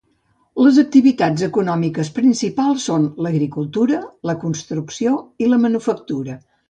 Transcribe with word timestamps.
Les 0.67 0.77
activitats 0.83 1.43
econòmiques 1.47 2.09
principals 2.15 2.87
són 2.89 3.05
l'agricultura, 3.27 4.01
la 4.31 4.37
construcció 4.45 5.13
i 5.47 5.51
la 5.53 5.61
manufactura. 5.67 6.41